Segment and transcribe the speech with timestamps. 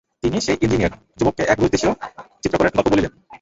[0.23, 1.93] তিনি সেই ইঞ্জিনীয়র যুবককে এক রুশদেশীয়
[2.41, 3.11] চিত্রকরের গল্প বলিলেন।